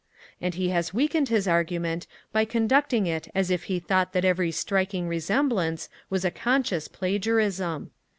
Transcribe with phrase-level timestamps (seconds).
[0.41, 4.49] and he has weakened his argument by conducting it as if he thought that every
[4.49, 7.91] striking resemblance was a conscious plagiarism.